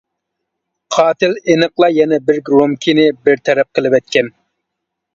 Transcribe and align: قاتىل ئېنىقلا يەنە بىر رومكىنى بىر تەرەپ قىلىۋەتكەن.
قاتىل 0.95 1.35
ئېنىقلا 1.53 1.91
يەنە 1.97 2.21
بىر 2.31 2.41
رومكىنى 2.57 3.09
بىر 3.29 3.47
تەرەپ 3.51 3.73
قىلىۋەتكەن. 3.77 4.37